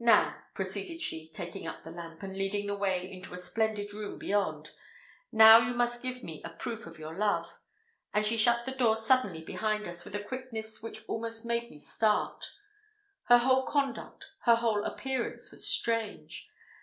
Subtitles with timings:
[0.00, 4.16] "Now," proceeded she, taking up the lamp, and leading the way into a splendid room
[4.18, 4.70] beyond
[5.30, 7.60] "now you must give me a proof of your love;"
[8.14, 11.78] and she shut the door suddenly behind us with a quickness which almost made me
[11.78, 12.46] start.
[13.24, 16.48] Her whole conduct, her whole appearance was strange.